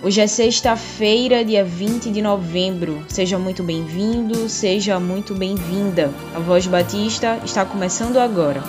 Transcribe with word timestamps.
Hoje 0.00 0.20
é 0.20 0.28
sexta-feira, 0.28 1.44
dia 1.44 1.64
20 1.64 2.12
de 2.12 2.22
novembro. 2.22 3.04
Seja 3.08 3.36
muito 3.36 3.64
bem-vindo, 3.64 4.48
seja 4.48 5.00
muito 5.00 5.34
bem-vinda. 5.34 6.14
A 6.36 6.38
Voz 6.38 6.68
Batista 6.68 7.40
está 7.44 7.64
começando 7.64 8.16
agora. 8.18 8.62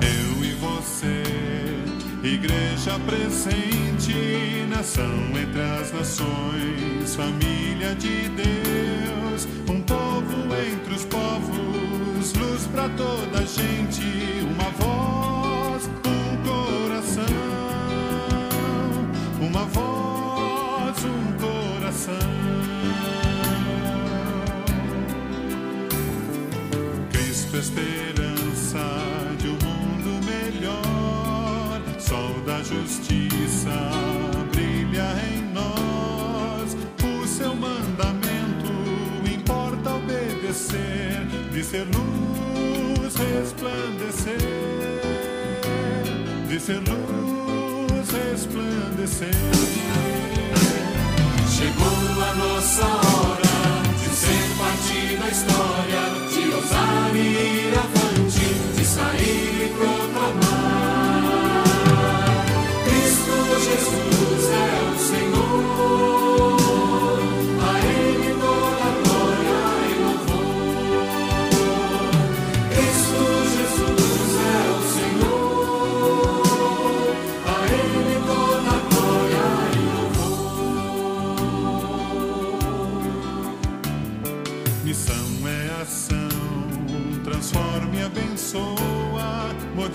Eu 0.00 0.44
e 0.44 0.52
você, 0.52 1.24
igreja 2.22 2.96
presente, 3.04 4.66
nação 4.68 5.12
entre 5.36 5.60
as 5.60 5.92
nações, 5.92 7.16
família 7.16 7.92
de 7.96 8.28
Deus, 8.28 9.48
um 9.68 9.80
povo 9.80 10.54
entre 10.72 10.94
os 10.94 11.04
povos, 11.06 12.32
luz 12.34 12.68
para 12.68 12.88
toda 12.90 13.44
gente, 13.44 14.04
uma 14.48 14.70
voz, 14.70 15.39
coração. 22.00 22.16
Cristo, 27.12 27.56
esperança 27.56 28.78
de 29.38 29.48
um 29.48 29.58
mundo 29.64 30.24
melhor, 30.24 31.80
sol 31.98 32.40
da 32.46 32.62
justiça 32.62 33.70
brilha 34.52 35.14
em 35.32 35.42
nós. 35.52 36.76
O 37.02 37.26
seu 37.26 37.54
mandamento 37.54 38.72
importa 39.30 39.90
obedecer, 39.94 41.26
de 41.52 41.62
ser 41.62 41.86
luz 41.86 43.14
resplandecer, 43.16 44.38
de 46.48 46.60
ser 46.60 46.80
luz 46.80 48.10
resplandecer. 48.10 49.90
Chegou 51.60 51.99
a 52.22 52.34
nossa 52.34 52.84
hora 52.84 53.82
de 53.98 54.08
ser 54.14 54.44
parte 54.58 55.16
da 55.16 55.28
história, 55.28 56.02
de 56.30 56.54
ousar 56.54 57.10
e 57.14 57.18
ir 57.18 57.74
avante, 57.78 58.48
de 58.76 58.84
sair 58.84 59.64
e 59.64 59.68
proclamar. 59.78 61.64
Cristo 62.84 63.34
Jesus 63.64 64.29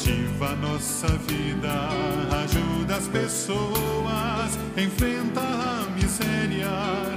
motiva 0.05 0.49
a 0.49 0.55
nossa 0.55 1.07
vida, 1.27 1.89
ajuda 2.43 2.95
as 2.95 3.07
pessoas, 3.07 4.59
enfrenta 4.77 5.41
a 5.41 5.87
miséria, 5.95 6.69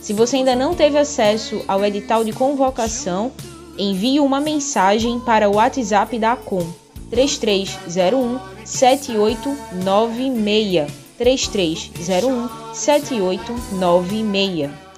Se 0.00 0.12
você 0.12 0.36
ainda 0.36 0.54
não 0.56 0.74
teve 0.74 0.98
acesso 0.98 1.62
ao 1.68 1.84
edital 1.84 2.24
de 2.24 2.32
convocação, 2.32 3.30
envie 3.78 4.18
uma 4.20 4.40
mensagem 4.40 5.20
para 5.20 5.48
o 5.48 5.54
WhatsApp 5.56 6.18
da 6.18 6.34
Com 6.34 6.66
3301 7.10 8.40
7896 8.64 10.90
3301 11.18 12.48
7896. 12.72 14.91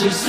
A 0.00 0.27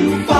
E 0.00 0.06
o 0.06 0.39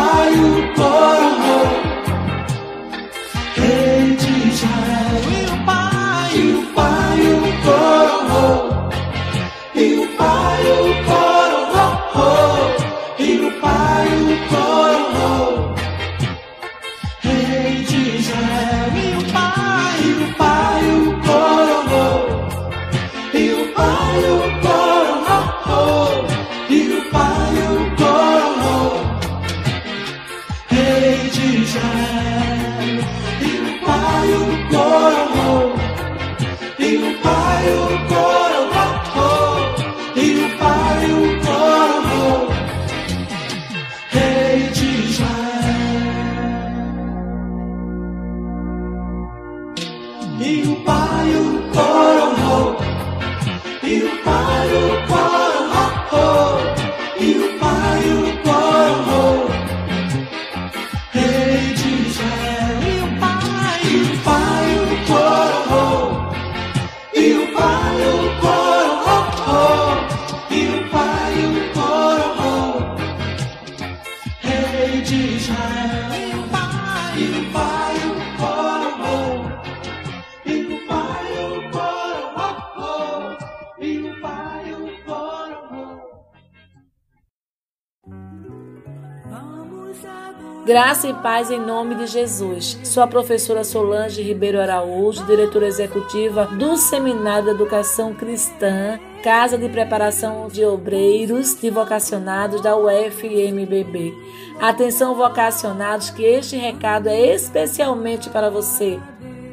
Graça 90.70 91.08
e 91.08 91.14
paz 91.14 91.50
em 91.50 91.58
nome 91.58 91.96
de 91.96 92.06
Jesus. 92.06 92.78
Sou 92.84 93.02
a 93.02 93.06
professora 93.08 93.64
Solange 93.64 94.22
Ribeiro 94.22 94.61
Araújo, 94.61 95.26
diretora 95.26 95.67
executiva 95.67 96.44
do 96.46 96.76
Seminário 96.76 97.46
de 97.46 97.50
Educação 97.50 98.14
Cristã, 98.14 99.00
Casa 99.20 99.58
de 99.58 99.69
Preparação 99.69 100.46
de 100.46 100.64
Obreiros 100.64 101.61
de 101.61 101.70
Vocacionados 101.70 102.61
da 102.61 102.76
UFMBB. 102.76 104.14
Atenção, 104.61 105.17
vocacionados, 105.17 106.11
que 106.11 106.22
este 106.22 106.56
recado 106.56 107.08
é 107.08 107.34
especialmente 107.34 108.31
para 108.31 108.49
você. 108.49 109.00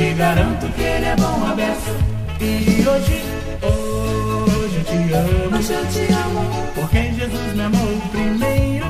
te 0.00 0.14
garanto 0.14 0.66
que 0.72 0.82
ele 0.82 1.04
é 1.04 1.16
bom 1.16 1.46
a 1.46 1.54
beça. 1.54 1.94
E 2.40 2.88
hoje, 2.88 3.22
hoje 3.60 4.76
eu 4.78 4.84
te 4.84 5.12
amo. 5.12 5.56
Hoje 5.56 5.72
eu 5.74 5.86
te 5.88 6.12
amo. 6.14 6.42
Porque 6.74 7.12
Jesus 7.12 7.54
me 7.54 7.62
amou 7.64 8.00
primeiro. 8.10 8.86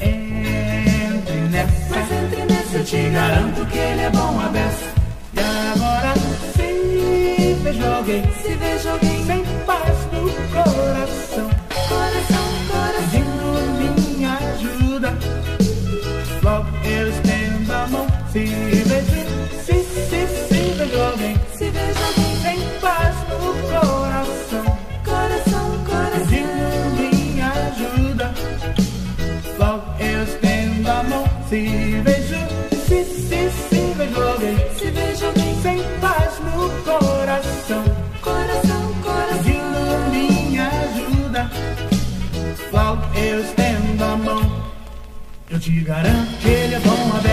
Entre 0.00 1.36
nessa. 1.50 1.88
Mas 1.90 2.12
entre 2.12 2.44
nessa 2.44 2.76
Eu 2.76 2.84
te 2.84 3.10
garanto 3.10 3.66
que 3.66 3.78
ele 3.78 4.02
é 4.02 4.10
bom 4.10 4.40
a 4.40 4.48
beça. 4.50 4.86
E 5.34 5.40
agora, 5.40 6.14
se 6.54 7.54
vejo 7.64 7.84
alguém 7.84 8.22
Se 8.40 8.54
vejo 8.54 8.88
alguém 8.88 9.26
sem 9.26 9.44
paz 9.66 9.98
no 10.12 10.30
coração, 10.52 11.50
coração, 11.88 12.46
coração 12.68 13.02
pedindo 13.10 14.16
minha 14.16 14.38
ajuda, 14.54 15.18
logo 16.40 16.68
eu 16.86 17.08
estendo 17.08 17.72
a 17.72 17.86
mão. 17.88 18.06
Se 18.32 18.44
vejo, 18.44 19.21
alguém 21.02 21.36
Se 21.54 21.70
vejo 21.70 22.04
alguém 22.04 22.36
sem 22.42 22.80
paz 22.80 23.16
no 23.28 23.38
coração, 23.68 24.78
coração, 25.04 25.84
coração 25.84 26.22
pedindo 26.26 26.66
minha 26.96 27.52
ajuda, 27.52 28.34
logo 29.58 29.84
eu 30.00 30.22
estendo 30.22 30.90
a 30.90 31.02
mão. 31.02 31.24
Se 31.48 32.00
vejo, 32.04 32.36
se, 32.86 33.04
se, 33.04 33.50
se 33.50 33.94
vejo 33.96 34.22
alguém 34.22 34.56
Se 34.78 34.90
vejo 34.90 35.26
alguém 35.26 35.62
sem 35.62 35.82
paz 36.00 36.38
no 36.40 36.70
coração. 36.84 37.84
coração, 38.20 38.94
coração 39.02 39.42
pedindo 39.42 40.10
minha 40.10 40.68
ajuda. 40.68 41.50
Logo 42.72 43.18
eu 43.18 43.40
estendo 43.42 44.04
a 44.04 44.16
mão. 44.16 44.62
Eu 45.50 45.60
te 45.60 45.80
garanto 45.80 46.38
que 46.40 46.48
ele 46.48 46.74
é 46.74 46.80
bom 46.80 47.16
aberto. 47.16 47.31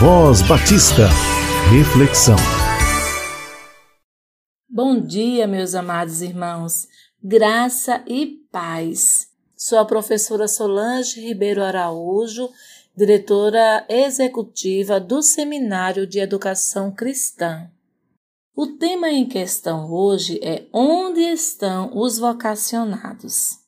Voz 0.00 0.40
Batista. 0.40 1.08
Reflexão. 1.70 2.36
Bom 4.66 4.98
dia, 4.98 5.46
meus 5.46 5.74
amados 5.74 6.22
irmãos. 6.22 6.88
Graça 7.22 8.02
e 8.06 8.38
paz. 8.50 9.28
Sou 9.54 9.78
a 9.78 9.84
professora 9.84 10.48
Solange 10.48 11.20
Ribeiro 11.20 11.62
Araújo, 11.62 12.48
diretora 12.96 13.84
executiva 13.90 14.98
do 14.98 15.20
Seminário 15.20 16.06
de 16.06 16.18
Educação 16.18 16.90
Cristã. 16.90 17.70
O 18.56 18.68
tema 18.68 19.10
em 19.10 19.28
questão 19.28 19.92
hoje 19.92 20.40
é 20.42 20.66
Onde 20.72 21.20
estão 21.20 21.90
os 21.94 22.18
vocacionados? 22.18 23.58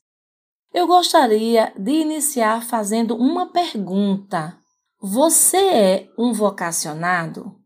Eu 0.72 0.86
gostaria 0.86 1.74
de 1.78 1.92
iniciar 1.92 2.62
fazendo 2.62 3.14
uma 3.16 3.52
pergunta. 3.52 4.61
Você 5.04 5.56
é 5.56 6.08
um 6.16 6.32
vocacionado? 6.32 7.56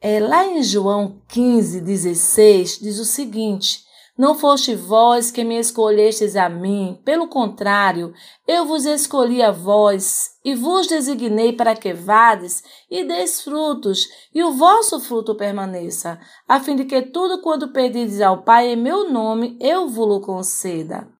É, 0.00 0.18
lá 0.18 0.46
em 0.46 0.62
João 0.62 1.20
15, 1.28 1.82
16, 1.82 2.78
diz 2.78 2.98
o 2.98 3.04
seguinte: 3.04 3.84
Não 4.16 4.34
foste 4.34 4.74
vós 4.74 5.30
que 5.30 5.44
me 5.44 5.60
escolhestes 5.60 6.34
a 6.34 6.48
mim, 6.48 6.98
pelo 7.04 7.28
contrário, 7.28 8.14
eu 8.48 8.64
vos 8.64 8.86
escolhi 8.86 9.42
a 9.42 9.50
vós, 9.50 10.30
e 10.42 10.54
vos 10.54 10.86
designei 10.86 11.52
para 11.52 11.76
que 11.76 11.92
vades 11.92 12.62
e 12.90 13.04
deis 13.04 13.42
frutos, 13.42 14.08
e 14.34 14.42
o 14.42 14.52
vosso 14.52 15.00
fruto 15.00 15.34
permaneça, 15.34 16.18
a 16.48 16.58
fim 16.60 16.76
de 16.76 16.86
que 16.86 17.02
tudo 17.02 17.42
quanto 17.42 17.74
pedides 17.74 18.22
ao 18.22 18.42
Pai 18.42 18.68
em 18.68 18.76
meu 18.76 19.12
nome, 19.12 19.58
eu 19.60 19.86
vos 19.86 20.24
conceda. 20.24 21.12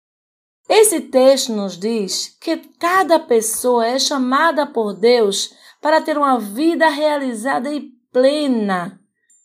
Esse 0.75 1.03
texto 1.03 1.53
nos 1.53 1.77
diz 1.77 2.35
que 2.41 2.57
cada 2.57 3.21
pessoa 3.21 3.87
é 3.87 3.99
chamada 3.99 4.67
por 4.67 4.95
Deus 4.95 5.55
para 5.83 6.01
ter 6.01 6.17
uma 6.17 6.41
vida 6.41 6.89
realizada 6.89 7.71
e 7.71 7.91
plena 8.11 8.99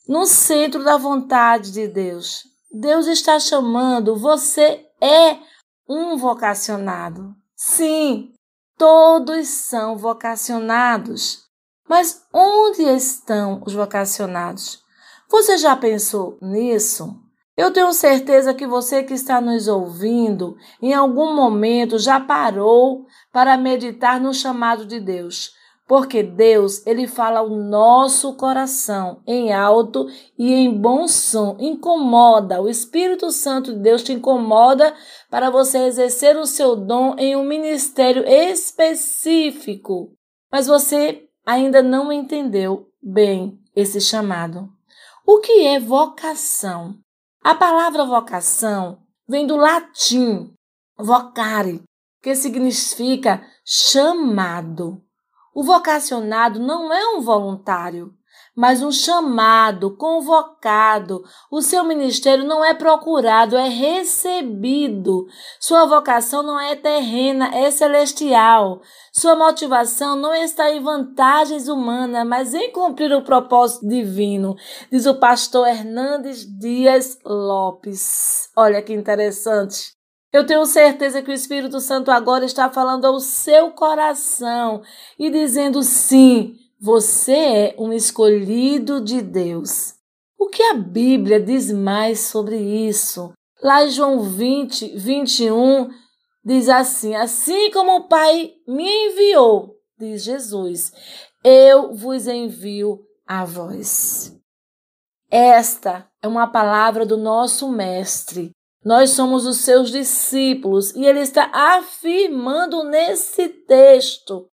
no 0.07 0.25
centro 0.25 0.85
da 0.85 0.95
vontade 0.95 1.73
de 1.73 1.85
Deus. 1.85 2.45
Deus 2.71 3.07
está 3.07 3.41
chamando, 3.41 4.15
você 4.15 4.85
é 5.01 5.37
um 5.85 6.15
vocacionado. 6.15 7.35
Sim, 7.53 8.31
todos 8.77 9.49
são 9.49 9.97
vocacionados. 9.97 11.43
Mas 11.89 12.25
onde 12.33 12.83
estão 12.83 13.61
os 13.65 13.73
vocacionados? 13.73 14.81
Você 15.29 15.57
já 15.57 15.75
pensou 15.75 16.37
nisso? 16.41 17.21
Eu 17.57 17.71
tenho 17.71 17.91
certeza 17.91 18.53
que 18.53 18.67
você 18.67 19.01
que 19.01 19.15
está 19.15 19.41
nos 19.41 19.67
ouvindo, 19.67 20.55
em 20.79 20.93
algum 20.93 21.35
momento 21.35 21.97
já 21.97 22.19
parou 22.19 23.07
para 23.33 23.57
meditar 23.57 24.21
no 24.21 24.31
chamado 24.31 24.85
de 24.85 24.99
Deus. 24.99 25.57
Porque 25.87 26.21
Deus, 26.21 26.85
ele 26.85 27.07
fala 27.07 27.39
ao 27.39 27.49
nosso 27.49 28.35
coração 28.35 29.23
em 29.25 29.51
alto 29.53 30.05
e 30.37 30.53
em 30.53 30.71
bom 30.71 31.07
som, 31.07 31.57
incomoda. 31.59 32.61
O 32.61 32.69
Espírito 32.69 33.31
Santo 33.31 33.73
de 33.73 33.79
Deus 33.79 34.03
te 34.03 34.13
incomoda 34.13 34.93
para 35.27 35.49
você 35.49 35.79
exercer 35.79 36.37
o 36.37 36.45
seu 36.45 36.75
dom 36.75 37.15
em 37.17 37.35
um 37.35 37.43
ministério 37.43 38.23
específico. 38.27 40.11
Mas 40.51 40.67
você 40.67 41.23
ainda 41.43 41.81
não 41.81 42.11
entendeu 42.11 42.87
bem 43.01 43.57
esse 43.75 43.99
chamado. 43.99 44.69
O 45.25 45.39
que 45.39 45.65
é 45.65 45.79
vocação? 45.79 46.95
A 47.47 47.55
palavra 47.55 48.03
vocação 48.03 49.03
vem 49.25 49.47
do 49.47 49.55
latim 49.55 50.53
vocare, 50.97 51.81
que 52.21 52.35
significa 52.35 53.41
chamado. 53.63 55.01
O 55.55 55.63
vocacionado 55.63 56.59
não 56.59 56.91
é 56.91 57.15
um 57.15 57.21
voluntário, 57.21 58.13
mas 58.57 58.81
um 58.81 58.91
chamado, 58.91 59.95
convocado. 59.95 61.23
O 61.51 61.61
seu 61.61 61.83
ministério 61.83 62.43
não 62.43 62.65
é 62.65 62.73
procurado, 62.73 63.55
é 63.55 63.69
recebido. 63.69 65.27
Sua 65.59 65.85
vocação 65.85 66.41
não 66.41 66.59
é 66.59 66.75
terrena, 66.75 67.55
é 67.55 67.69
celestial. 67.69 68.81
Sua 69.13 69.35
motivação 69.35 70.15
não 70.15 70.33
está 70.33 70.71
em 70.71 70.81
vantagens 70.81 71.67
humanas, 71.67 72.25
mas 72.25 72.55
em 72.55 72.71
cumprir 72.71 73.13
o 73.13 73.23
propósito 73.23 73.87
divino, 73.87 74.55
diz 74.91 75.05
o 75.05 75.19
pastor 75.19 75.67
Hernandes 75.67 76.43
Dias 76.59 77.19
Lopes. 77.23 78.49
Olha 78.57 78.81
que 78.81 78.91
interessante. 78.91 79.95
Eu 80.33 80.47
tenho 80.47 80.65
certeza 80.65 81.21
que 81.21 81.29
o 81.29 81.33
Espírito 81.33 81.79
Santo 81.79 82.09
agora 82.09 82.43
está 82.43 82.71
falando 82.71 83.05
ao 83.05 83.19
seu 83.19 83.69
coração 83.71 84.81
e 85.17 85.29
dizendo 85.29 85.83
sim 85.83 86.55
você 86.79 87.33
é 87.33 87.75
um 87.77 87.91
escolhido 87.91 89.01
de 89.01 89.21
Deus. 89.21 89.95
O 90.37 90.47
que 90.47 90.61
a 90.61 90.75
Bíblia 90.75 91.39
diz 91.39 91.71
mais 91.71 92.19
sobre 92.19 92.57
isso? 92.57 93.33
Lá 93.61 93.83
em 93.83 93.89
João 93.89 94.21
20, 94.21 94.95
21, 94.95 95.89
diz 96.45 96.69
assim: 96.69 97.15
Assim 97.15 97.71
como 97.71 97.95
o 97.95 98.07
Pai 98.07 98.53
me 98.67 98.87
enviou, 98.87 99.75
diz 99.97 100.23
Jesus, 100.23 100.91
eu 101.43 101.95
vos 101.95 102.27
envio 102.27 102.99
a 103.25 103.43
vós. 103.43 104.37
Esta 105.29 106.07
é 106.21 106.27
uma 106.27 106.47
palavra 106.47 107.05
do 107.05 107.17
nosso 107.17 107.69
Mestre. 107.69 108.51
Nós 108.85 109.09
somos 109.09 109.45
os 109.45 109.57
seus 109.57 109.89
discípulos 109.91 110.93
e 110.95 111.03
ele 111.03 111.19
está 111.19 111.49
afirmando 111.51 112.83
nesse 112.83 113.49
texto 113.49 114.47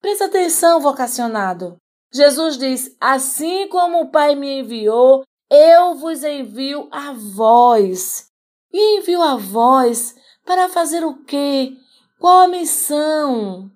Presta 0.00 0.24
atenção, 0.24 0.80
vocacionado. 0.80 1.76
Jesus 2.12 2.56
diz: 2.56 2.96
Assim 3.00 3.68
como 3.68 4.00
o 4.00 4.10
Pai 4.10 4.34
me 4.34 4.60
enviou, 4.60 5.22
eu 5.50 5.94
vos 5.94 6.24
envio 6.24 6.88
a 6.90 7.12
vós. 7.12 8.26
E 8.72 8.98
envio 8.98 9.20
a 9.20 9.36
vós 9.36 10.14
para 10.44 10.68
fazer 10.68 11.04
o 11.04 11.22
quê? 11.24 11.72
Qual 12.18 12.40
a 12.40 12.48
missão? 12.48 13.70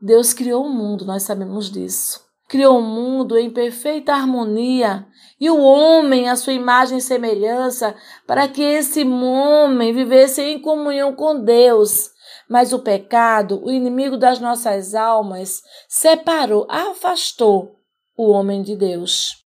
Deus 0.00 0.32
criou 0.32 0.64
o 0.64 0.70
mundo, 0.70 1.04
nós 1.04 1.24
sabemos 1.24 1.70
disso. 1.70 2.24
Criou 2.48 2.78
o 2.78 2.82
mundo 2.82 3.36
em 3.36 3.50
perfeita 3.50 4.14
harmonia 4.14 5.06
e 5.40 5.50
o 5.50 5.58
homem 5.58 6.28
à 6.28 6.36
sua 6.36 6.52
imagem 6.52 6.98
e 6.98 7.02
semelhança, 7.02 7.94
para 8.26 8.48
que 8.48 8.62
esse 8.62 9.04
homem 9.04 9.92
vivesse 9.92 10.40
em 10.40 10.58
comunhão 10.58 11.14
com 11.14 11.38
Deus. 11.40 12.10
Mas 12.48 12.72
o 12.72 12.78
pecado, 12.78 13.62
o 13.62 13.70
inimigo 13.70 14.16
das 14.16 14.40
nossas 14.40 14.94
almas, 14.94 15.62
separou, 15.88 16.66
afastou 16.68 17.78
o 18.16 18.30
homem 18.30 18.62
de 18.62 18.74
Deus. 18.74 19.44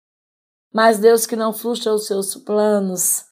Mas 0.73 0.99
Deus 0.99 1.25
que 1.25 1.35
não 1.35 1.53
frustra 1.53 1.93
os 1.93 2.05
seus 2.05 2.35
planos, 2.35 3.23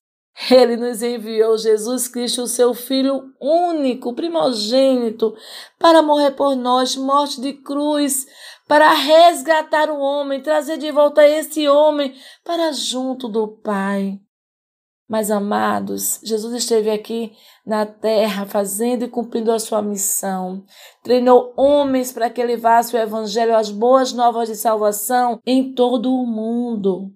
ele 0.50 0.78
nos 0.78 1.02
enviou 1.02 1.58
Jesus 1.58 2.08
Cristo, 2.08 2.44
o 2.44 2.48
seu 2.48 2.74
Filho 2.74 3.34
único, 3.42 4.14
primogênito, 4.14 5.36
para 5.80 6.02
morrer 6.02 6.32
por 6.32 6.56
nós, 6.56 6.96
morte 6.96 7.42
de 7.42 7.54
cruz, 7.54 8.26
para 8.68 8.92
resgatar 8.94 9.90
o 9.90 10.00
homem, 10.00 10.42
trazer 10.42 10.78
de 10.78 10.92
volta 10.92 11.28
esse 11.28 11.68
homem 11.68 12.16
para 12.44 12.72
junto 12.72 13.28
do 13.28 13.48
Pai. 13.48 14.20
Mas, 15.08 15.32
amados, 15.32 16.20
Jesus 16.22 16.54
esteve 16.54 16.90
aqui 16.90 17.32
na 17.66 17.86
terra 17.86 18.46
fazendo 18.46 19.06
e 19.06 19.08
cumprindo 19.08 19.52
a 19.52 19.60
sua 19.60 19.82
missão. 19.82 20.66
Treinou 21.02 21.54
homens 21.56 22.12
para 22.12 22.30
que 22.30 22.44
levassem 22.44 23.00
o 23.00 23.04
evangelho, 23.04 23.56
as 23.56 23.72
boas 23.72 24.12
novas 24.12 24.50
de 24.50 24.56
salvação 24.56 25.40
em 25.46 25.74
todo 25.74 26.14
o 26.14 26.26
mundo. 26.26 27.12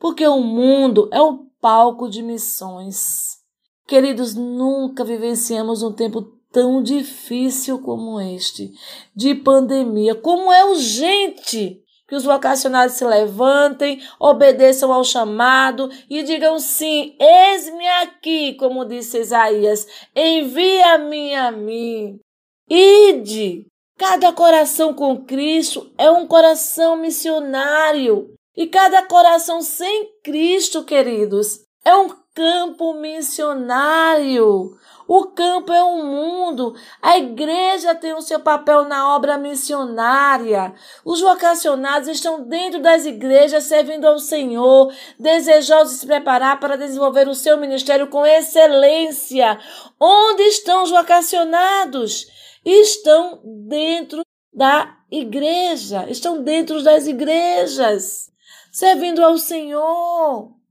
Porque 0.00 0.26
o 0.26 0.40
mundo 0.40 1.08
é 1.12 1.20
o 1.20 1.46
palco 1.60 2.10
de 2.10 2.22
missões. 2.22 3.38
Queridos, 3.86 4.34
nunca 4.34 5.04
vivenciamos 5.04 5.82
um 5.84 5.92
tempo 5.92 6.22
tão 6.50 6.82
difícil 6.82 7.78
como 7.78 8.20
este, 8.20 8.72
de 9.14 9.34
pandemia. 9.34 10.14
Como 10.14 10.52
é 10.52 10.64
urgente 10.64 11.81
que 12.12 12.16
os 12.16 12.24
vocacionados 12.24 12.96
se 12.96 13.06
levantem, 13.06 14.02
obedeçam 14.20 14.92
ao 14.92 15.02
chamado 15.02 15.88
e 16.10 16.22
digam 16.22 16.58
sim, 16.58 17.16
eis-me 17.18 17.88
aqui, 17.88 18.52
como 18.56 18.84
disse 18.84 19.18
Isaías, 19.18 19.86
envia-me 20.14 21.34
a 21.34 21.50
mim. 21.50 22.20
Ide! 22.68 23.64
Cada 23.96 24.30
coração 24.30 24.92
com 24.92 25.24
Cristo 25.24 25.90
é 25.96 26.10
um 26.10 26.26
coração 26.26 26.96
missionário. 26.96 28.34
E 28.54 28.66
cada 28.66 29.02
coração 29.06 29.62
sem 29.62 30.10
Cristo, 30.22 30.84
queridos, 30.84 31.60
é 31.82 31.96
um 31.96 32.10
campo 32.34 32.94
missionário. 32.94 34.76
O 35.06 35.26
campo 35.26 35.72
é 35.72 35.84
um 35.84 36.04
mundo. 36.04 36.74
A 37.00 37.18
igreja 37.18 37.94
tem 37.94 38.14
o 38.14 38.22
seu 38.22 38.40
papel 38.40 38.84
na 38.84 39.14
obra 39.14 39.36
missionária. 39.36 40.72
Os 41.04 41.20
vocacionados 41.20 42.08
estão 42.08 42.42
dentro 42.44 42.80
das 42.80 43.04
igrejas 43.04 43.64
servindo 43.64 44.06
ao 44.06 44.18
Senhor, 44.18 44.92
desejosos 45.18 45.94
de 45.94 46.00
se 46.00 46.06
preparar 46.06 46.58
para 46.58 46.78
desenvolver 46.78 47.28
o 47.28 47.34
seu 47.34 47.58
ministério 47.58 48.08
com 48.08 48.24
excelência. 48.24 49.58
Onde 50.00 50.42
estão 50.44 50.82
os 50.82 50.90
vocacionados? 50.90 52.26
Estão 52.64 53.40
dentro 53.44 54.22
da 54.52 54.96
igreja, 55.10 56.06
estão 56.08 56.42
dentro 56.42 56.82
das 56.82 57.06
igrejas, 57.06 58.30
servindo 58.70 59.22
ao 59.22 59.36
Senhor. 59.36 60.61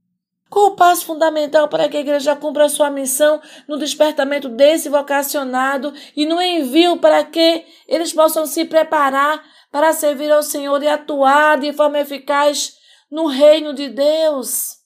Qual 0.52 0.66
o 0.66 0.76
passo 0.76 1.06
fundamental 1.06 1.66
para 1.66 1.88
que 1.88 1.96
a 1.96 2.00
igreja 2.00 2.36
cumpra 2.36 2.66
a 2.66 2.68
sua 2.68 2.90
missão 2.90 3.40
no 3.66 3.78
despertamento 3.78 4.50
desse 4.50 4.90
vocacionado 4.90 5.94
e 6.14 6.26
no 6.26 6.42
envio 6.42 6.98
para 6.98 7.24
que 7.24 7.64
eles 7.88 8.12
possam 8.12 8.44
se 8.44 8.66
preparar 8.66 9.42
para 9.70 9.94
servir 9.94 10.30
ao 10.30 10.42
Senhor 10.42 10.82
e 10.82 10.88
atuar 10.88 11.58
de 11.58 11.72
forma 11.72 12.00
eficaz 12.00 12.76
no 13.10 13.28
reino 13.28 13.72
de 13.72 13.88
Deus? 13.88 14.76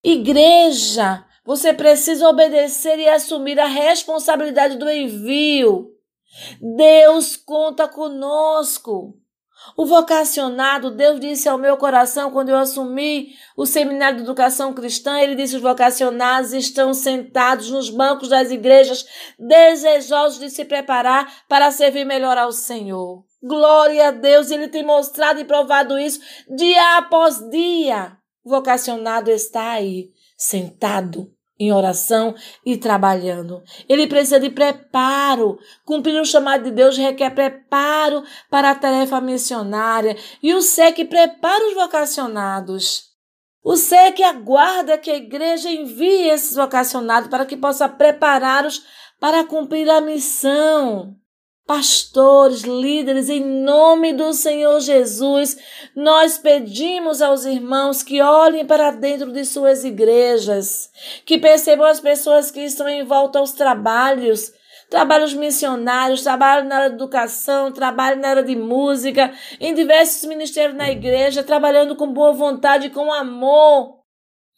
Igreja, 0.00 1.26
você 1.44 1.74
precisa 1.74 2.28
obedecer 2.28 2.96
e 3.00 3.08
assumir 3.08 3.58
a 3.58 3.66
responsabilidade 3.66 4.76
do 4.76 4.88
envio. 4.88 5.90
Deus 6.76 7.36
conta 7.36 7.88
conosco. 7.88 9.23
O 9.76 9.86
vocacionado, 9.86 10.90
Deus 10.90 11.18
disse 11.18 11.48
ao 11.48 11.58
meu 11.58 11.76
coração 11.76 12.30
quando 12.30 12.50
eu 12.50 12.56
assumi 12.56 13.34
o 13.56 13.66
seminário 13.66 14.18
de 14.18 14.22
educação 14.22 14.72
cristã, 14.72 15.18
ele 15.18 15.34
disse: 15.34 15.56
os 15.56 15.62
vocacionados 15.62 16.52
estão 16.52 16.94
sentados 16.94 17.70
nos 17.70 17.90
bancos 17.90 18.28
das 18.28 18.50
igrejas, 18.50 19.04
desejosos 19.38 20.38
de 20.38 20.50
se 20.50 20.64
preparar 20.64 21.44
para 21.48 21.70
servir 21.70 22.04
melhor 22.04 22.38
ao 22.38 22.52
Senhor. 22.52 23.24
Glória 23.42 24.08
a 24.08 24.10
Deus, 24.10 24.50
ele 24.50 24.68
tem 24.68 24.84
mostrado 24.84 25.40
e 25.40 25.44
provado 25.44 25.98
isso 25.98 26.20
dia 26.48 26.98
após 26.98 27.38
dia. 27.50 28.16
O 28.44 28.50
vocacionado 28.50 29.30
está 29.30 29.72
aí, 29.72 30.10
sentado, 30.36 31.33
em 31.58 31.72
oração 31.72 32.34
e 32.64 32.76
trabalhando. 32.76 33.62
Ele 33.88 34.06
precisa 34.06 34.40
de 34.40 34.50
preparo. 34.50 35.58
Cumprir 35.84 36.20
o 36.20 36.24
chamado 36.24 36.64
de 36.64 36.70
Deus 36.70 36.96
requer 36.96 37.30
preparo 37.30 38.22
para 38.50 38.70
a 38.70 38.74
tarefa 38.74 39.20
missionária. 39.20 40.16
E 40.42 40.54
o 40.54 40.60
SEC 40.60 41.04
prepara 41.04 41.68
os 41.68 41.74
vocacionados. 41.74 43.12
O 43.62 43.76
SEC 43.76 44.22
aguarda 44.22 44.98
que 44.98 45.10
a 45.10 45.16
igreja 45.16 45.70
envie 45.70 46.28
esses 46.28 46.56
vocacionados 46.56 47.30
para 47.30 47.46
que 47.46 47.56
possa 47.56 47.88
prepará-los 47.88 48.84
para 49.18 49.44
cumprir 49.44 49.88
a 49.88 50.00
missão 50.00 51.16
pastores, 51.66 52.62
líderes, 52.62 53.30
em 53.30 53.42
nome 53.42 54.12
do 54.12 54.32
Senhor 54.34 54.80
Jesus, 54.80 55.56
nós 55.96 56.36
pedimos 56.36 57.22
aos 57.22 57.46
irmãos 57.46 58.02
que 58.02 58.20
olhem 58.20 58.66
para 58.66 58.90
dentro 58.90 59.32
de 59.32 59.44
suas 59.44 59.82
igrejas, 59.82 60.90
que 61.24 61.38
percebam 61.38 61.86
as 61.86 62.00
pessoas 62.00 62.50
que 62.50 62.60
estão 62.60 62.86
em 62.86 63.02
volta 63.02 63.38
aos 63.38 63.52
trabalhos, 63.52 64.52
trabalhos 64.90 65.32
missionários, 65.32 66.22
trabalho 66.22 66.68
na 66.68 66.76
área 66.76 66.90
de 66.90 66.96
educação, 66.96 67.72
trabalho 67.72 68.20
na 68.20 68.28
área 68.28 68.42
de 68.42 68.54
música, 68.54 69.32
em 69.58 69.72
diversos 69.72 70.28
ministérios 70.28 70.76
na 70.76 70.90
igreja, 70.90 71.42
trabalhando 71.42 71.96
com 71.96 72.12
boa 72.12 72.32
vontade, 72.32 72.90
com 72.90 73.10
amor. 73.10 74.04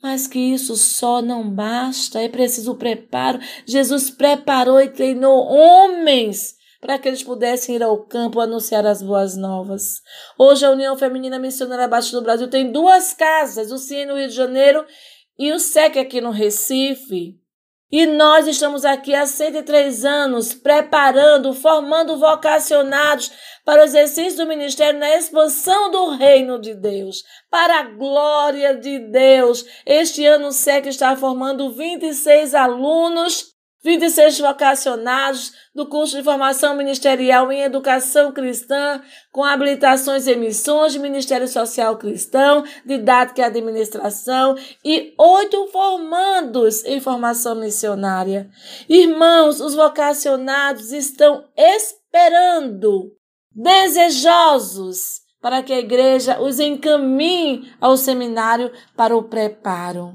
Mas 0.02 0.26
que 0.26 0.38
isso 0.38 0.76
só 0.76 1.22
não 1.22 1.48
basta, 1.48 2.20
é 2.20 2.28
preciso 2.28 2.74
preparo. 2.74 3.38
Jesus 3.64 4.10
preparou 4.10 4.80
e 4.80 4.88
treinou 4.88 5.46
homens 5.46 6.55
para 6.86 7.00
que 7.00 7.08
eles 7.08 7.24
pudessem 7.24 7.74
ir 7.74 7.82
ao 7.82 7.98
campo 8.04 8.38
anunciar 8.38 8.86
as 8.86 9.02
boas 9.02 9.36
novas. 9.36 10.00
Hoje 10.38 10.64
a 10.64 10.70
União 10.70 10.96
Feminina 10.96 11.36
Missionária 11.36 11.88
Batista 11.88 12.18
do 12.18 12.22
Brasil 12.22 12.48
tem 12.48 12.70
duas 12.70 13.12
casas, 13.12 13.72
o 13.72 13.76
CIE 13.76 14.06
no 14.06 14.14
Rio 14.14 14.28
de 14.28 14.34
Janeiro 14.34 14.86
e 15.36 15.50
o 15.52 15.58
SEC 15.58 15.96
aqui 15.98 16.20
no 16.20 16.30
Recife. 16.30 17.34
E 17.90 18.06
nós 18.06 18.46
estamos 18.46 18.84
aqui 18.84 19.16
há 19.16 19.26
103 19.26 20.04
anos 20.04 20.54
preparando, 20.54 21.52
formando 21.54 22.18
vocacionados 22.18 23.32
para 23.64 23.82
o 23.82 23.84
exercício 23.84 24.38
do 24.38 24.48
ministério 24.48 25.00
na 25.00 25.10
expansão 25.16 25.90
do 25.90 26.10
reino 26.10 26.60
de 26.60 26.72
Deus, 26.72 27.24
para 27.50 27.80
a 27.80 27.82
glória 27.82 28.76
de 28.76 29.00
Deus. 29.10 29.64
Este 29.84 30.24
ano 30.24 30.48
o 30.48 30.52
SEC 30.52 30.86
está 30.86 31.16
formando 31.16 31.72
26 31.72 32.54
alunos 32.54 33.55
26 33.86 34.40
vocacionados 34.40 35.52
do 35.72 35.86
curso 35.86 36.16
de 36.16 36.24
formação 36.24 36.76
ministerial 36.76 37.52
em 37.52 37.62
educação 37.62 38.32
cristã, 38.32 39.00
com 39.30 39.44
habilitações 39.44 40.26
em 40.26 40.34
missões 40.34 40.92
de 40.92 40.98
Ministério 40.98 41.46
Social 41.46 41.96
Cristão, 41.96 42.64
didática 42.84 43.42
e 43.42 43.44
administração, 43.44 44.56
e 44.84 45.14
oito 45.16 45.68
formandos 45.68 46.84
em 46.84 46.98
formação 46.98 47.54
missionária. 47.54 48.50
Irmãos, 48.88 49.60
os 49.60 49.76
vocacionados 49.76 50.90
estão 50.90 51.44
esperando, 51.56 53.12
desejosos, 53.52 55.20
para 55.40 55.62
que 55.62 55.72
a 55.72 55.78
igreja 55.78 56.40
os 56.40 56.58
encaminhe 56.58 57.72
ao 57.80 57.96
seminário 57.96 58.72
para 58.96 59.16
o 59.16 59.22
preparo. 59.22 60.14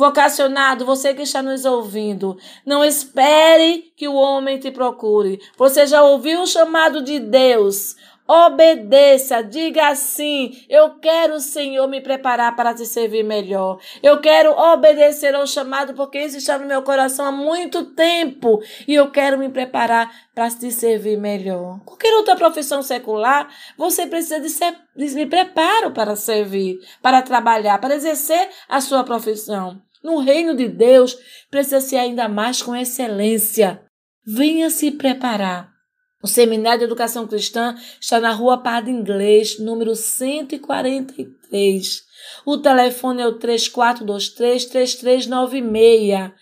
Vocacionado, 0.00 0.86
você 0.86 1.12
que 1.12 1.20
está 1.20 1.42
nos 1.42 1.66
ouvindo, 1.66 2.38
não 2.64 2.82
espere 2.82 3.92
que 3.94 4.08
o 4.08 4.14
homem 4.14 4.58
te 4.58 4.70
procure. 4.70 5.38
Você 5.58 5.86
já 5.86 6.02
ouviu 6.02 6.40
o 6.40 6.46
chamado 6.46 7.02
de 7.02 7.18
Deus. 7.18 7.96
Obedeça, 8.26 9.42
diga 9.42 9.88
assim: 9.88 10.64
Eu 10.70 10.98
quero, 11.00 11.38
Senhor, 11.38 11.86
me 11.86 12.00
preparar 12.00 12.56
para 12.56 12.72
te 12.72 12.86
servir 12.86 13.22
melhor. 13.22 13.78
Eu 14.02 14.22
quero 14.22 14.52
obedecer 14.52 15.34
ao 15.34 15.46
chamado, 15.46 15.92
porque 15.92 16.18
isso 16.18 16.38
está 16.38 16.56
no 16.56 16.64
meu 16.64 16.80
coração 16.80 17.26
há 17.26 17.32
muito 17.32 17.84
tempo 17.84 18.58
e 18.88 18.94
eu 18.94 19.10
quero 19.10 19.36
me 19.36 19.50
preparar 19.50 20.10
para 20.34 20.48
te 20.48 20.72
servir 20.72 21.18
melhor. 21.18 21.78
Qualquer 21.84 22.14
outra 22.14 22.36
profissão 22.36 22.82
secular, 22.82 23.54
você 23.76 24.06
precisa 24.06 24.40
de, 24.40 24.48
ser, 24.48 24.74
de 24.96 25.26
preparo 25.26 25.90
para 25.90 26.16
servir, 26.16 26.78
para 27.02 27.20
trabalhar, 27.20 27.78
para 27.78 27.96
exercer 27.96 28.48
a 28.66 28.80
sua 28.80 29.04
profissão. 29.04 29.78
No 30.02 30.18
reino 30.18 30.54
de 30.54 30.68
Deus, 30.68 31.18
precisa 31.50 31.80
ser 31.80 31.96
ainda 31.96 32.28
mais 32.28 32.62
com 32.62 32.74
excelência. 32.74 33.82
Venha 34.24 34.70
se 34.70 34.90
preparar. 34.90 35.70
O 36.22 36.26
Seminário 36.26 36.78
de 36.80 36.84
Educação 36.84 37.26
Cristã 37.26 37.74
está 37.98 38.20
na 38.20 38.32
Rua 38.32 38.58
Padre 38.58 38.90
Inglês, 38.90 39.58
número 39.58 39.94
143. 39.94 42.02
O 42.44 42.58
telefone 42.58 43.22
é 43.22 43.26
o 43.26 43.38
3423-3396. 43.38 46.32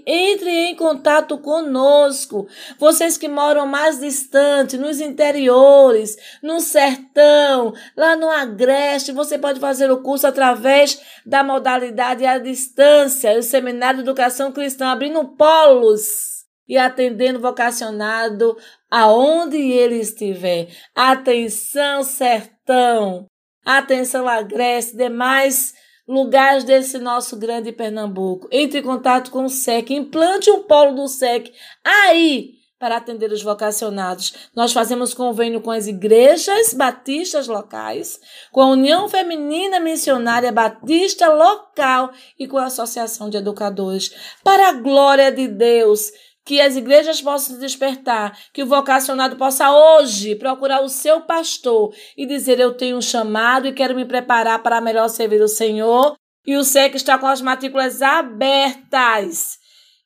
Entre 0.07 0.51
em 0.51 0.77
contato 0.77 1.37
conosco. 1.39 2.47
Vocês 2.79 3.19
que 3.19 3.27
moram 3.29 3.67
mais 3.67 3.99
distante, 3.99 4.79
nos 4.79 5.01
interiores, 5.01 6.17
no 6.41 6.61
sertão, 6.61 7.75
lá 7.97 8.15
no 8.15 8.31
Agreste, 8.31 9.11
você 9.11 9.37
pode 9.37 9.59
fazer 9.59 9.91
o 9.91 10.01
curso 10.01 10.29
através 10.29 11.01
da 11.27 11.43
modalidade 11.43 12.25
à 12.25 12.39
distância, 12.39 13.37
o 13.37 13.43
Seminário 13.43 13.97
de 13.97 14.05
Educação 14.05 14.53
Cristã, 14.53 14.87
abrindo 14.87 15.25
polos 15.37 16.37
e 16.69 16.79
atendendo 16.79 17.41
vocacionado 17.41 18.57
aonde 18.91 19.57
ele 19.57 19.97
estiver. 19.97 20.69
Atenção, 20.95 22.03
sertão! 22.05 23.27
Atenção, 23.65 24.29
Agreste, 24.29 24.97
demais 24.97 25.75
lugares 26.07 26.65
desse 26.65 26.99
nosso 26.99 27.37
grande 27.37 27.73
Pernambuco. 27.73 28.49
Entre 28.53 28.81
em 28.81 28.83
contato 28.83 29.31
com 29.31 29.45
o 29.45 29.49
SEC, 29.49 29.91
implante 29.91 30.51
um 30.51 30.63
polo 30.63 30.95
do 30.95 31.09
SEC 31.09 31.53
aí 31.85 32.57
para 32.79 32.97
atender 32.97 33.33
os 33.33 33.43
vocacionados. 33.43 34.51
Nós 34.55 34.73
fazemos 34.73 35.15
convênio 35.15 35.61
com 35.61 35.71
as 35.71 35.87
igrejas 35.87 36.75
batistas 36.75 37.49
locais, 37.49 38.21
com 38.53 38.61
a 38.61 38.69
União 38.69 39.09
Feminina 39.09 39.81
Missionária 39.81 40.53
Batista 40.53 41.33
Local 41.33 42.11
e 42.39 42.47
com 42.47 42.59
a 42.59 42.67
Associação 42.67 43.31
de 43.31 43.39
Educadores. 43.39 44.15
Para 44.45 44.69
a 44.69 44.73
glória 44.73 45.33
de 45.33 45.49
Deus, 45.49 46.13
que 46.47 46.59
as 46.61 46.77
igrejas 46.77 47.21
possam 47.21 47.59
despertar, 47.59 48.39
que 48.53 48.63
o 48.63 48.67
vocacionado 48.67 49.35
possa 49.35 49.73
hoje 49.73 50.37
procurar 50.37 50.81
o 50.81 50.89
seu 50.89 51.23
pastor 51.23 51.93
e 52.17 52.25
dizer: 52.25 52.61
Eu 52.61 52.75
tenho 52.75 52.97
um 52.97 53.03
chamado 53.03 53.67
e 53.67 53.73
quero 53.73 53.97
me 53.97 54.05
preparar 54.05 54.63
para 54.63 54.81
melhor 54.81 55.09
servir 55.09 55.43
o 55.43 55.49
Senhor. 55.49 56.15
E 56.47 56.57
o 56.57 56.63
SEC 56.63 56.95
está 56.95 57.19
com 57.19 57.27
as 57.27 57.43
matrículas 57.43 58.01
abertas. 58.01 59.59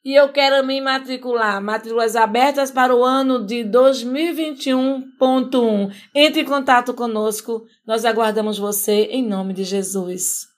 E 0.03 0.14
eu 0.14 0.31
quero 0.31 0.66
me 0.66 0.81
matricular. 0.81 1.62
Matrículas 1.62 2.16
abertas 2.16 2.70
para 2.70 2.96
o 2.96 3.05
ano 3.05 3.44
de 3.44 3.62
2021.1. 3.64 5.94
Entre 6.14 6.40
em 6.40 6.46
contato 6.46 6.94
conosco. 6.94 7.66
Nós 7.87 8.07
aguardamos 8.07 8.59
você 8.59 9.03
em 9.11 9.22
nome 9.22 9.53
de 9.53 9.64
Jesus. 9.64 10.49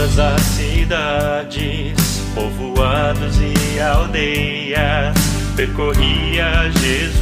Todas 0.00 0.18
as 0.18 0.40
cidades, 0.40 2.22
povoados 2.34 3.36
e 3.38 3.78
aldeias, 3.80 5.14
percorria 5.54 6.70
Jesus, 6.70 7.20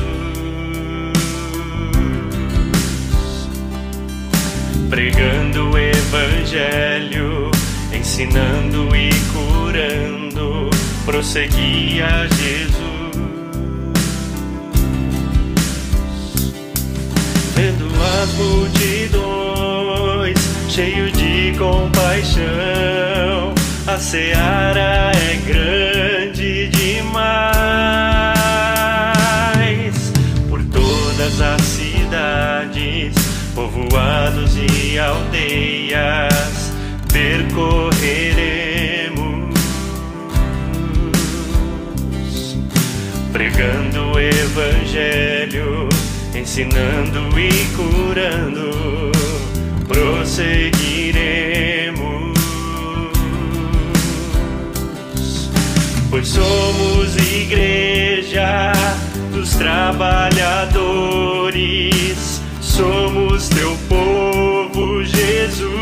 pregando 4.89 5.71
o 5.71 5.79
Evangelho, 5.79 7.51
ensinando 7.93 8.95
e 8.95 9.11
curando, 9.33 10.71
prosseguia 11.05 12.29
Jesus. 12.29 12.79
Vendo 17.57 17.89
as 18.23 18.33
multidões, 18.35 19.58
cheio 20.79 21.11
de 21.11 21.59
compaixão, 21.59 22.47
a 23.85 23.99
seara 23.99 25.11
é 25.13 25.35
grande 25.45 26.69
demais. 26.69 27.19
Por 30.49 30.63
todas 30.67 31.41
as 31.41 31.61
cidades, 31.63 33.13
povoados 33.57 34.57
e 34.57 34.97
aldeias, 35.01 36.73
percorreremos, 37.13 39.59
pregando 43.33 44.13
o 44.13 44.21
Evangelho, 44.21 45.89
ensinando 46.33 47.37
e 47.37 47.67
curando, 47.75 49.09
prosseguiremos. 49.89 50.68
Somos 56.29 57.17
igreja 57.17 58.73
dos 59.33 59.55
trabalhadores, 59.55 62.43
somos 62.61 63.49
teu 63.49 63.75
povo, 63.89 65.03
Jesus. 65.05 65.79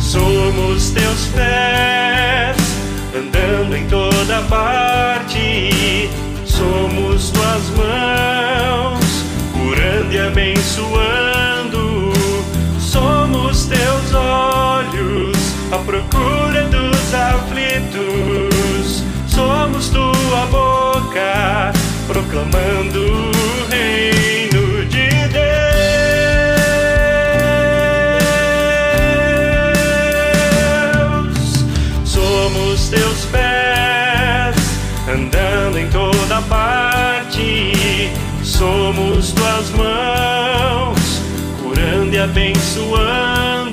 Somos 0.00 0.88
teus 0.90 1.26
pés, 1.34 2.56
andando 3.14 3.76
em 3.76 3.86
toda 3.88 4.40
parte, 4.48 6.08
somos 6.46 7.30
tuas 7.30 7.68
mãos, 7.76 9.04
curando 9.52 10.12
e 10.12 10.18
abençoando, 10.18 12.10
somos 12.80 13.66
teus 13.66 14.14
olhos, 14.14 15.36
à 15.70 15.76
procura 15.78 16.47
somos 19.28 19.88
tua 19.90 20.46
boca, 20.50 21.72
proclamando 22.06 23.00
o 23.00 23.30
reino 23.70 24.84
de 24.86 25.08
Deus. 25.28 25.48
Somos 32.04 32.88
teus 32.88 33.24
pés, 33.26 34.56
andando 35.08 35.78
em 35.78 35.88
toda 35.90 36.42
parte, 36.42 38.10
somos 38.42 39.32
tuas 39.32 39.70
mãos, 39.70 41.22
curando 41.62 42.14
e 42.14 42.18
abençoando. 42.18 43.67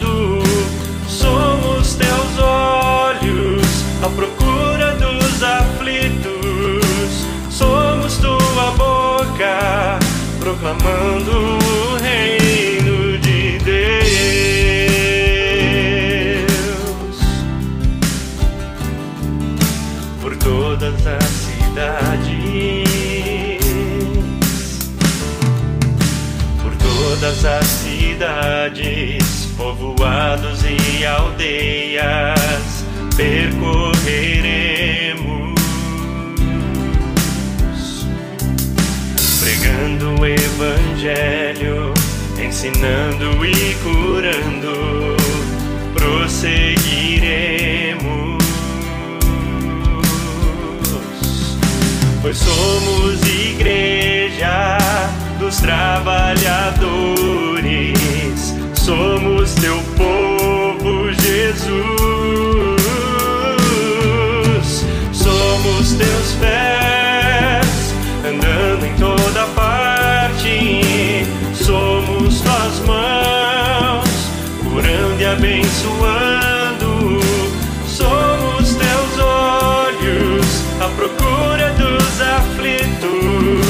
À 4.05 4.09
procura 4.09 4.93
dos 4.95 5.41
aflitos. 5.41 7.25
Somos 7.49 8.17
tua 8.17 8.71
boca, 8.77 9.97
proclamando 10.39 11.57
o 11.57 11.97
reino 11.97 13.17
de 13.17 13.57
Deus. 13.59 13.97
Por 20.21 20.35
todas 20.37 21.07
as 21.07 21.23
cidades, 21.23 22.85
por 26.61 26.75
todas 26.75 27.43
as 27.43 27.65
cidades, 27.65 29.47
povoados 29.57 30.59
e 30.63 31.03
aldeias, 31.05 32.85
percorreremos, 33.15 35.55
pregando 39.39 40.19
o 40.19 40.25
Evangelho, 40.25 41.93
ensinando 42.37 43.45
e 43.45 43.77
curando, 43.83 45.15
prosseguiremos. 45.93 48.43
Pois 52.21 52.37
somos 52.37 53.21
igreja 53.23 54.77
dos 55.39 55.55
trabalhadores, 55.57 58.53
somos 58.73 59.53
teu 59.55 59.81
povo, 59.95 61.13
Jesus. 61.13 61.84
Abençoando, 75.35 77.19
somos 77.87 78.75
teus 78.75 79.19
olhos, 79.19 80.63
à 80.79 80.87
procura 80.95 81.71
dos 81.71 82.21
aflitos, 82.21 83.64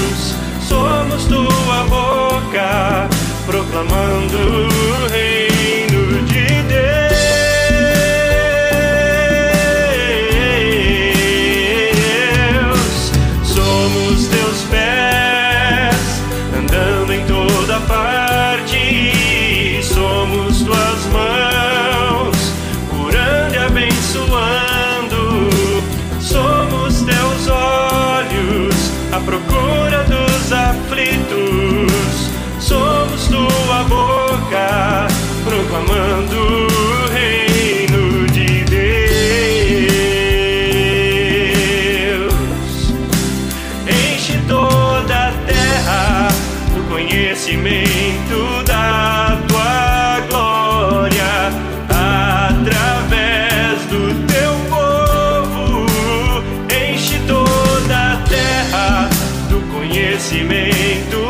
Amando 35.75 36.37
o 36.37 37.07
reino 37.11 38.25
de 38.27 38.63
Deus. 38.63 38.93
Enche 43.85 44.39
toda 44.47 45.27
a 45.27 45.31
terra 45.45 46.29
do 46.73 46.81
conhecimento 46.83 48.63
da 48.65 49.37
tua 49.49 50.21
glória 50.29 51.51
através 51.89 53.83
do 53.89 54.15
teu 54.27 54.53
povo. 54.69 55.85
Enche 56.73 57.19
toda 57.27 58.13
a 58.13 58.17
terra 58.29 59.09
do 59.49 59.59
conhecimento 59.73 61.24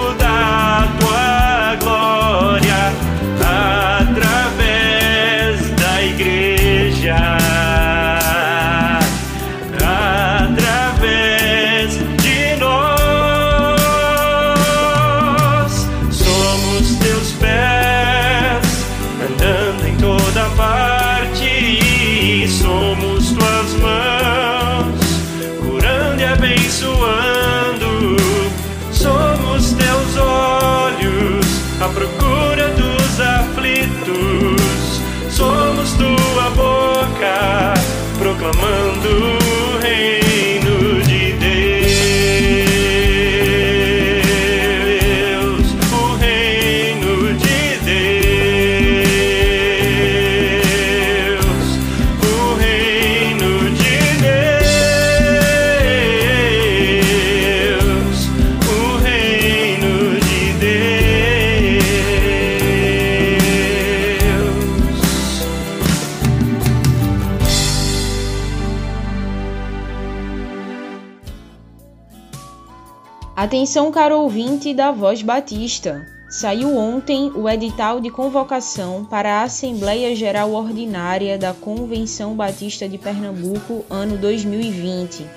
Atenção, 73.46 73.92
caro 73.92 74.22
ouvinte 74.22 74.74
da 74.74 74.92
Voz 74.92 75.22
Batista. 75.22 76.08
Saiu 76.28 76.76
ontem 76.76 77.32
o 77.36 77.48
edital 77.48 78.00
de 78.00 78.10
convocação 78.10 79.06
para 79.06 79.36
a 79.36 79.44
Assembleia 79.44 80.16
Geral 80.16 80.52
Ordinária 80.52 81.38
da 81.38 81.54
Convenção 81.54 82.34
Batista 82.34 82.90
de 82.90 82.98
Pernambuco, 82.98 83.86
ano 83.88 84.18
2020. 84.18 85.28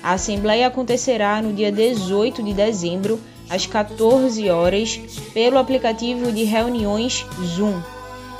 A 0.00 0.12
Assembleia 0.12 0.68
acontecerá 0.68 1.42
no 1.42 1.52
dia 1.52 1.72
18 1.72 2.44
de 2.44 2.54
dezembro, 2.54 3.18
às 3.50 3.66
14 3.66 4.48
horas, 4.48 5.00
pelo 5.34 5.58
aplicativo 5.58 6.30
de 6.30 6.44
reuniões 6.44 7.26
Zoom. 7.42 7.82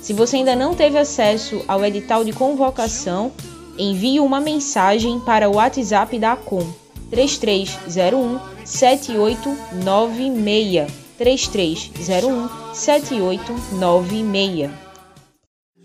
Se 0.00 0.12
você 0.12 0.38
ainda 0.38 0.56
não 0.56 0.74
teve 0.74 0.98
acesso 0.98 1.62
ao 1.68 1.84
edital 1.84 2.24
de 2.24 2.32
convocação, 2.32 3.30
envie 3.78 4.18
uma 4.18 4.40
mensagem 4.40 5.20
para 5.20 5.48
o 5.48 5.54
WhatsApp 5.56 6.18
da 6.18 6.34
Com 6.34 6.66
3301 7.10 8.40
7896 8.64 10.90
3301 11.16 12.48
7896. 12.74 14.85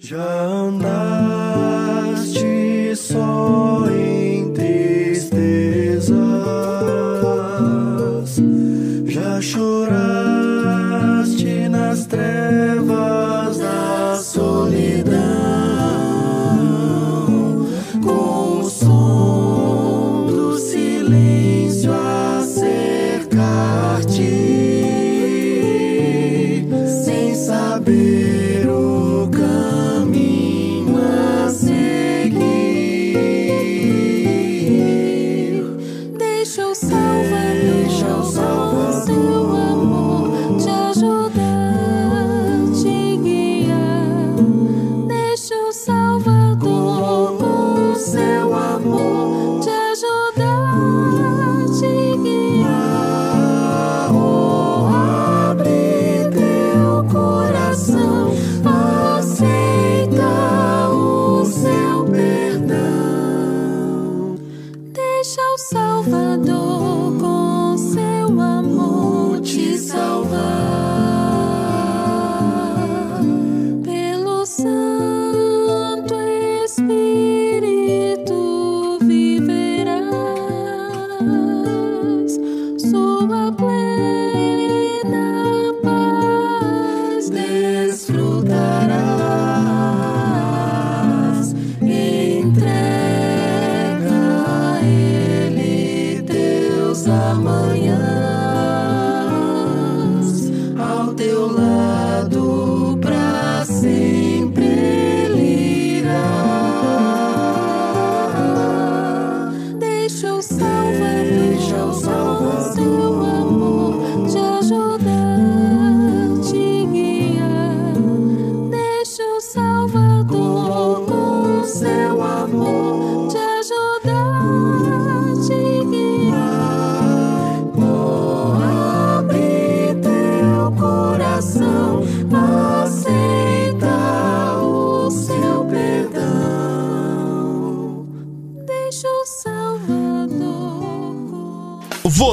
Já 0.03 0.17
andaste 0.47 0.95
só 2.95 3.85
em 3.87 4.51
tristezas, 4.51 6.09
já 9.05 9.39
choraste 9.39 9.69
nas 11.69 12.07
trevas 12.07 12.80